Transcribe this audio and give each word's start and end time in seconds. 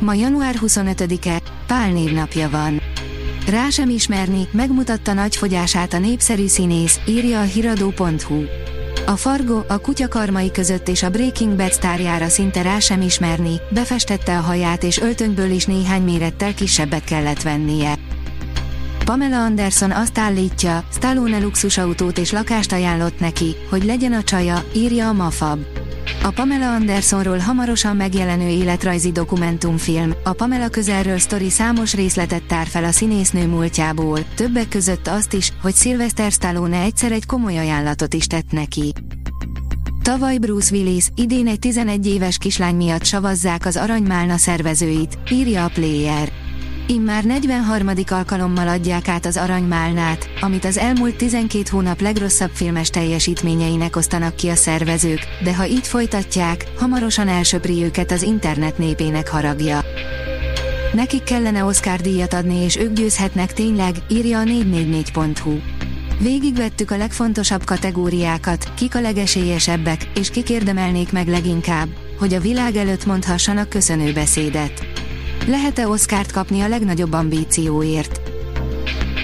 Ma 0.00 0.14
január 0.14 0.54
25-e, 0.60 1.40
Pál 1.66 1.90
névnapja 1.90 2.50
van. 2.50 2.80
Rá 3.48 3.68
sem 3.68 3.90
ismerni, 3.90 4.48
megmutatta 4.52 5.12
nagy 5.12 5.36
fogyását 5.36 5.92
a 5.92 5.98
népszerű 5.98 6.46
színész, 6.46 7.00
írja 7.06 7.40
a 7.40 7.44
hiradó.hu. 7.44 8.42
A 9.06 9.16
Fargo, 9.16 9.62
a 9.68 9.78
kutyakarmai 9.78 10.50
között 10.50 10.88
és 10.88 11.02
a 11.02 11.10
Breaking 11.10 11.56
Bad 11.56 11.72
sztárjára 11.72 12.28
szinte 12.28 12.62
rá 12.62 12.78
sem 12.78 13.00
ismerni, 13.00 13.54
befestette 13.70 14.38
a 14.38 14.40
haját 14.40 14.82
és 14.82 15.00
öltönyből 15.00 15.50
is 15.50 15.64
néhány 15.64 16.02
mérettel 16.02 16.54
kisebbet 16.54 17.04
kellett 17.04 17.42
vennie. 17.42 17.94
Pamela 19.04 19.44
Anderson 19.44 19.90
azt 19.90 20.18
állítja, 20.18 20.84
Stallone 20.92 21.38
luxusautót 21.38 22.18
és 22.18 22.32
lakást 22.32 22.72
ajánlott 22.72 23.20
neki, 23.20 23.56
hogy 23.70 23.84
legyen 23.84 24.12
a 24.12 24.22
csaja, 24.22 24.64
írja 24.74 25.08
a 25.08 25.12
Mafab. 25.12 25.58
A 26.22 26.30
Pamela 26.30 26.74
Andersonról 26.74 27.38
hamarosan 27.38 27.96
megjelenő 27.96 28.48
életrajzi 28.48 29.12
dokumentumfilm, 29.12 30.14
a 30.24 30.32
Pamela 30.32 30.68
közelről 30.68 31.18
sztori 31.18 31.50
számos 31.50 31.94
részletet 31.94 32.42
tár 32.42 32.66
fel 32.66 32.84
a 32.84 32.90
színésznő 32.90 33.46
múltjából, 33.46 34.18
többek 34.34 34.68
között 34.68 35.08
azt 35.08 35.32
is, 35.32 35.52
hogy 35.62 35.74
Sylvester 35.74 36.30
Stallone 36.30 36.80
egyszer 36.80 37.12
egy 37.12 37.26
komoly 37.26 37.58
ajánlatot 37.58 38.14
is 38.14 38.26
tett 38.26 38.50
neki. 38.50 38.92
Tavaly 40.02 40.38
Bruce 40.38 40.74
Willis, 40.74 41.08
idén 41.14 41.46
egy 41.46 41.58
11 41.58 42.06
éves 42.06 42.38
kislány 42.38 42.74
miatt 42.74 43.04
savazzák 43.04 43.66
az 43.66 43.76
Aranymálna 43.76 44.36
szervezőit, 44.36 45.18
írja 45.30 45.64
a 45.64 45.70
Player. 45.74 46.39
Immár 46.90 47.24
43. 47.24 47.88
alkalommal 48.08 48.68
adják 48.68 49.08
át 49.08 49.26
az 49.26 49.36
Aranymálnát, 49.36 50.30
amit 50.40 50.64
az 50.64 50.78
elmúlt 50.78 51.16
12 51.16 51.62
hónap 51.70 52.00
legrosszabb 52.00 52.50
filmes 52.52 52.90
teljesítményeinek 52.90 53.96
osztanak 53.96 54.36
ki 54.36 54.48
a 54.48 54.54
szervezők, 54.54 55.20
de 55.44 55.54
ha 55.54 55.66
így 55.66 55.86
folytatják, 55.86 56.64
hamarosan 56.78 57.28
elsöpri 57.28 57.82
őket 57.82 58.12
az 58.12 58.22
internet 58.22 58.78
népének 58.78 59.28
haragja. 59.28 59.80
Nekik 60.92 61.22
kellene 61.22 61.64
Oscar 61.64 62.00
díjat 62.00 62.32
adni 62.32 62.56
és 62.56 62.76
ők 62.76 62.92
győzhetnek 62.92 63.52
tényleg, 63.52 63.96
írja 64.08 64.38
a 64.38 64.44
444.hu. 64.44 65.58
Végigvettük 66.18 66.90
a 66.90 66.96
legfontosabb 66.96 67.64
kategóriákat, 67.64 68.72
kik 68.74 68.94
a 68.94 69.00
legesélyesebbek, 69.00 70.10
és 70.14 70.30
kik 70.30 70.50
érdemelnék 70.50 71.12
meg 71.12 71.28
leginkább, 71.28 71.88
hogy 72.18 72.34
a 72.34 72.40
világ 72.40 72.76
előtt 72.76 73.06
mondhassanak 73.06 73.68
köszönő 73.68 74.12
beszédet. 74.12 74.99
Lehet-e 75.46 75.88
Oszkárt 75.88 76.32
kapni 76.32 76.60
a 76.60 76.68
legnagyobb 76.68 77.12
ambícióért? 77.12 78.20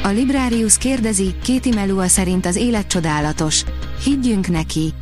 A 0.02 0.08
Librarius 0.08 0.78
kérdezi, 0.78 1.34
Kéti 1.42 1.70
Melua 1.74 2.06
szerint 2.06 2.46
az 2.46 2.56
élet 2.56 2.86
csodálatos. 2.86 3.64
Higgyünk 4.04 4.48
neki! 4.48 4.92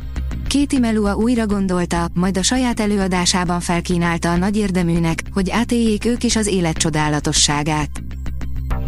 Kéti 0.47 0.79
Melua 0.79 1.15
újra 1.15 1.45
gondolta, 1.45 2.07
majd 2.13 2.37
a 2.37 2.43
saját 2.43 2.79
előadásában 2.79 3.59
felkínálta 3.59 4.31
a 4.31 4.35
nagy 4.35 4.57
érdeműnek, 4.57 5.21
hogy 5.33 5.49
átéljék 5.49 6.05
ők 6.05 6.23
is 6.23 6.35
az 6.35 6.47
élet 6.47 6.77
csodálatosságát. 6.77 7.89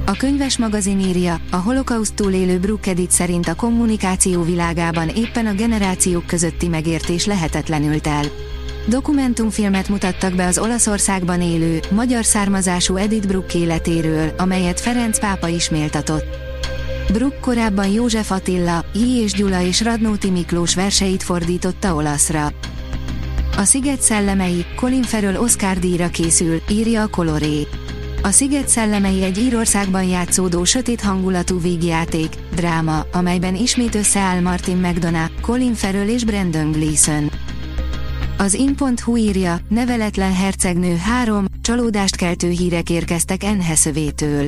A 0.05 0.11
könyves 0.11 0.57
magazin 0.57 0.99
írja, 0.99 1.39
a 1.51 1.55
holokauszt 1.55 2.13
túlélő 2.13 2.59
Brooke 2.59 2.91
Edith 2.91 3.11
szerint 3.11 3.47
a 3.47 3.55
kommunikáció 3.55 4.43
világában 4.43 5.09
éppen 5.09 5.45
a 5.45 5.53
generációk 5.53 6.25
közötti 6.25 6.67
megértés 6.67 7.25
lehetetlenült 7.25 8.07
el. 8.07 8.25
Dokumentumfilmet 8.87 9.89
mutattak 9.89 10.35
be 10.35 10.45
az 10.45 10.59
Olaszországban 10.59 11.41
élő, 11.41 11.79
magyar 11.91 12.25
származású 12.25 12.95
Edith 12.95 13.27
Bruck 13.27 13.55
életéről, 13.55 14.33
amelyet 14.37 14.79
Ferenc 14.79 15.19
pápa 15.19 15.47
is 15.47 15.69
méltatott. 15.69 16.25
Bruck 17.11 17.39
korábban 17.39 17.87
József 17.87 18.31
Attila, 18.31 18.85
I. 18.93 19.21
és 19.21 19.31
Gyula 19.31 19.61
és 19.61 19.81
Radnóti 19.81 20.29
Miklós 20.29 20.75
verseit 20.75 21.23
fordította 21.23 21.95
olaszra. 21.95 22.51
A 23.57 23.63
Sziget 23.63 24.01
szellemei, 24.01 24.65
Colin 24.75 25.03
Farrell 25.03 25.35
Oscar 25.35 25.79
díjra 25.79 26.09
készül, 26.09 26.61
írja 26.69 27.01
a 27.01 27.07
Coloré. 27.07 27.67
A 28.21 28.31
Sziget 28.31 28.67
szellemei 28.67 29.23
egy 29.23 29.37
Írországban 29.37 30.03
játszódó 30.03 30.63
sötét 30.63 31.01
hangulatú 31.01 31.61
vígjáték, 31.61 32.33
dráma, 32.55 33.05
amelyben 33.11 33.55
ismét 33.55 33.95
összeáll 33.95 34.41
Martin 34.41 34.77
McDonough, 34.77 35.41
Colin 35.41 35.73
Farrell 35.73 36.07
és 36.07 36.23
Brandon 36.23 36.71
Gleeson. 36.71 37.31
Az 38.37 38.53
in.hu 38.53 39.15
írja, 39.15 39.57
neveletlen 39.69 40.33
hercegnő 40.33 40.95
3, 40.95 41.45
csalódást 41.61 42.15
keltő 42.15 42.49
hírek 42.49 42.89
érkeztek 42.89 43.43
Hathaway-től. 43.43 44.47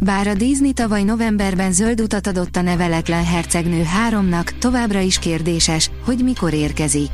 Bár 0.00 0.26
a 0.26 0.34
Disney 0.34 0.72
tavaly 0.72 1.02
novemberben 1.02 1.72
zöld 1.72 2.00
utat 2.00 2.26
adott 2.26 2.56
a 2.56 2.62
neveletlen 2.62 3.24
hercegnő 3.24 3.82
3-nak, 4.10 4.58
továbbra 4.58 5.00
is 5.00 5.18
kérdéses, 5.18 5.90
hogy 6.04 6.18
mikor 6.24 6.52
érkezik. 6.52 7.10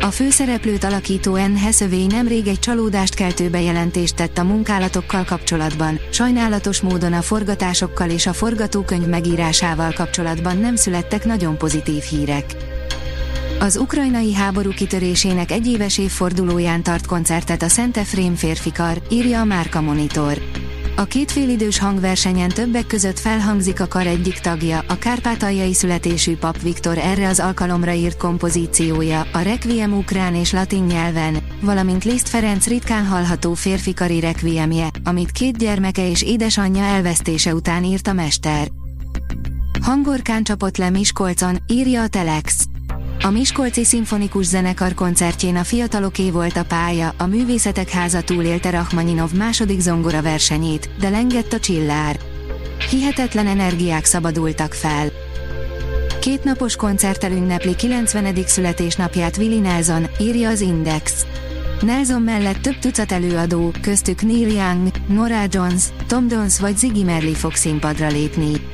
A 0.00 0.10
főszereplőt 0.10 0.84
alakító 0.84 1.34
Anne 1.34 1.60
Hathaway 1.60 2.06
nemrég 2.06 2.46
egy 2.46 2.58
csalódást 2.58 3.14
keltő 3.14 3.50
bejelentést 3.50 4.16
tett 4.16 4.38
a 4.38 4.44
munkálatokkal 4.44 5.24
kapcsolatban, 5.24 6.00
sajnálatos 6.10 6.80
módon 6.80 7.12
a 7.12 7.22
forgatásokkal 7.22 8.10
és 8.10 8.26
a 8.26 8.32
forgatókönyv 8.32 9.06
megírásával 9.06 9.92
kapcsolatban 9.92 10.58
nem 10.58 10.76
születtek 10.76 11.24
nagyon 11.24 11.58
pozitív 11.58 12.02
hírek. 12.02 12.73
Az 13.64 13.76
ukrajnai 13.76 14.34
háború 14.34 14.70
kitörésének 14.70 15.50
egyéves 15.50 15.98
évfordulóján 15.98 16.82
tart 16.82 17.06
koncertet 17.06 17.62
a 17.62 17.68
Szent 17.68 17.96
Efrém 17.96 18.34
férfikar, 18.34 19.02
írja 19.10 19.40
a 19.40 19.44
Márka 19.44 19.80
Monitor. 19.80 20.38
A 20.96 21.04
kétfélidős 21.04 21.78
hangversenyen 21.78 22.48
többek 22.48 22.86
között 22.86 23.18
felhangzik 23.18 23.80
a 23.80 23.86
kar 23.86 24.06
egyik 24.06 24.38
tagja, 24.38 24.84
a 24.88 24.98
kárpátaljai 24.98 25.74
születésű 25.74 26.36
pap 26.36 26.62
Viktor 26.62 26.98
erre 26.98 27.28
az 27.28 27.40
alkalomra 27.40 27.92
írt 27.92 28.16
kompozíciója, 28.16 29.26
a 29.32 29.38
Requiem 29.38 29.92
ukrán 29.92 30.34
és 30.34 30.52
latin 30.52 30.84
nyelven, 30.84 31.36
valamint 31.60 32.04
Liszt 32.04 32.28
Ferenc 32.28 32.66
ritkán 32.66 33.06
hallható 33.06 33.54
férfikari 33.54 34.20
requiemje, 34.20 34.88
amit 35.04 35.30
két 35.30 35.58
gyermeke 35.58 36.10
és 36.10 36.22
édesanyja 36.22 36.82
elvesztése 36.82 37.54
után 37.54 37.84
írt 37.84 38.06
a 38.06 38.12
mester. 38.12 38.68
Hangorkán 39.80 40.42
csapott 40.42 40.76
le 40.76 40.90
Miskolcon, 40.90 41.56
írja 41.66 42.02
a 42.02 42.08
Telex. 42.08 42.66
A 43.22 43.30
Miskolci 43.30 43.84
Szimfonikus 43.84 44.44
Zenekar 44.44 44.94
koncertjén 44.94 45.56
a 45.56 45.64
fiataloké 45.64 46.30
volt 46.30 46.56
a 46.56 46.64
pálya, 46.64 47.14
a 47.18 47.26
Művészetek 47.26 47.88
Háza 47.88 48.20
túlélte 48.20 48.70
Rachmaninov 48.70 49.32
második 49.32 49.80
zongora 49.80 50.22
versenyét, 50.22 50.90
de 50.98 51.08
lengett 51.08 51.52
a 51.52 51.58
csillár. 51.58 52.18
Hihetetlen 52.90 53.46
energiák 53.46 54.04
szabadultak 54.04 54.72
fel. 54.72 55.08
Két 56.20 56.44
napos 56.44 56.76
koncerttel 56.76 57.32
ünnepli 57.32 57.74
90. 57.74 58.34
születésnapját 58.46 59.36
Willie 59.36 59.60
Nelson, 59.60 60.06
írja 60.20 60.48
az 60.48 60.60
Index. 60.60 61.26
Nelson 61.80 62.22
mellett 62.22 62.60
több 62.60 62.78
tucat 62.78 63.12
előadó, 63.12 63.72
köztük 63.80 64.22
Neil 64.22 64.48
Young, 64.48 64.88
Nora 65.06 65.44
Jones, 65.50 65.82
Tom 66.06 66.26
Jones 66.30 66.60
vagy 66.60 66.76
Ziggy 66.76 67.04
Merli 67.04 67.34
fog 67.34 67.54
színpadra 67.54 68.06
lépni. 68.06 68.73